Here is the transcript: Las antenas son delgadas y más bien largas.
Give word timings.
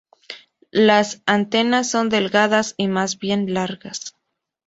Las 0.71 1.21
antenas 1.27 1.91
son 1.91 2.09
delgadas 2.09 2.73
y 2.75 2.87
más 2.87 3.19
bien 3.19 3.53
largas. 3.53 4.15